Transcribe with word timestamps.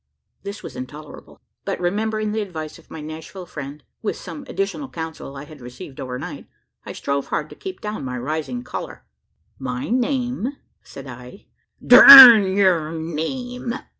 This 0.41 0.63
was 0.63 0.75
intolerable; 0.75 1.39
but 1.63 1.79
remembering 1.79 2.31
the 2.31 2.41
advice 2.41 2.79
of 2.79 2.89
my 2.89 3.01
Nashville 3.01 3.45
friend 3.45 3.83
with 4.01 4.15
some 4.15 4.45
additional 4.47 4.89
counsel 4.89 5.35
I 5.37 5.43
had 5.43 5.61
received 5.61 5.99
over 5.99 6.17
night 6.17 6.47
I 6.87 6.91
strove 6.93 7.27
hard 7.27 7.51
to 7.51 7.55
keep 7.55 7.81
down 7.81 8.03
my 8.03 8.17
rising 8.17 8.63
choler. 8.63 9.05
"My 9.59 9.91
name," 9.91 10.57
said 10.81 11.05
I 11.05 11.45
"Durn 11.85 12.57
yur 12.57 12.91
name!" 12.93 13.75